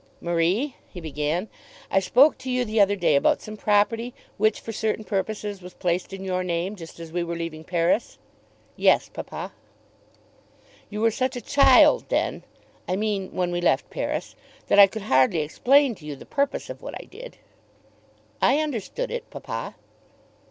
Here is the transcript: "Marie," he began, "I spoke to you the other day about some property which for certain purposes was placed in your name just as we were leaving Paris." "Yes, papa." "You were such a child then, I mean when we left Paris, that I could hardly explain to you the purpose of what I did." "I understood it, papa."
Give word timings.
"Marie," 0.19 0.77
he 0.89 0.99
began, 0.99 1.47
"I 1.91 1.99
spoke 1.99 2.39
to 2.39 2.49
you 2.49 2.65
the 2.65 2.81
other 2.81 2.95
day 2.95 3.15
about 3.15 3.39
some 3.39 3.55
property 3.55 4.15
which 4.37 4.59
for 4.59 4.71
certain 4.71 5.03
purposes 5.03 5.61
was 5.61 5.75
placed 5.75 6.11
in 6.11 6.23
your 6.23 6.43
name 6.43 6.75
just 6.75 6.99
as 6.99 7.11
we 7.11 7.23
were 7.23 7.35
leaving 7.35 7.63
Paris." 7.63 8.17
"Yes, 8.75 9.09
papa." 9.09 9.53
"You 10.89 11.01
were 11.01 11.11
such 11.11 11.35
a 11.35 11.39
child 11.39 12.05
then, 12.09 12.43
I 12.87 12.95
mean 12.95 13.29
when 13.29 13.51
we 13.51 13.61
left 13.61 13.91
Paris, 13.91 14.33
that 14.69 14.79
I 14.79 14.87
could 14.87 15.03
hardly 15.03 15.41
explain 15.41 15.93
to 15.93 16.05
you 16.07 16.15
the 16.15 16.25
purpose 16.25 16.71
of 16.71 16.81
what 16.81 16.95
I 16.99 17.05
did." 17.05 17.37
"I 18.41 18.57
understood 18.57 19.11
it, 19.11 19.29
papa." 19.29 19.75